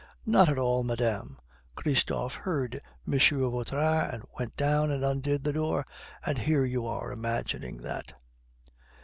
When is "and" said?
4.13-4.23, 4.89-5.05, 6.25-6.39